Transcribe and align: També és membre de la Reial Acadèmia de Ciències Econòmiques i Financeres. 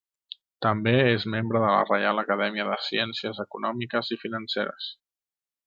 També 0.65 0.93
és 1.09 1.25
membre 1.33 1.61
de 1.65 1.69
la 1.73 1.83
Reial 1.89 2.21
Acadèmia 2.21 2.67
de 2.71 2.79
Ciències 2.87 3.43
Econòmiques 3.45 4.11
i 4.17 4.19
Financeres. 4.25 4.93